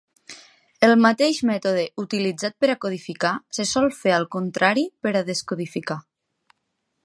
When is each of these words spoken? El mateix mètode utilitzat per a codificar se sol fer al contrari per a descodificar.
El 0.87 0.93
mateix 1.01 1.41
mètode 1.49 1.83
utilitzat 2.05 2.57
per 2.65 2.71
a 2.75 2.77
codificar 2.87 3.35
se 3.59 3.67
sol 3.75 3.89
fer 4.01 4.17
al 4.21 4.27
contrari 4.37 4.89
per 5.05 5.15
a 5.21 5.25
descodificar. 5.31 6.03